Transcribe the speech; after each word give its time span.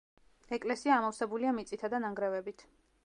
ეკლესია 0.57 0.95
ამოვსებულია 1.01 1.53
მიწითა 1.59 1.93
და 1.95 2.01
ნანგრევებით. 2.07 2.67